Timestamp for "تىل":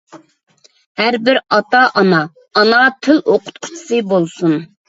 3.09-3.23